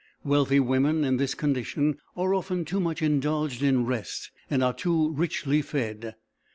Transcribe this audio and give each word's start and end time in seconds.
Wealthy 0.23 0.59
women 0.59 1.03
in 1.03 1.17
this 1.17 1.35
condition 1.35 1.99
are 2.17 2.33
often 2.33 2.65
too 2.65 2.79
much 2.79 3.03
indulged 3.03 3.61
in 3.61 3.85
rest 3.85 4.31
and 4.49 4.63
are 4.63 4.73
too 4.73 5.11
richly 5.11 5.61
fed. 5.61 6.15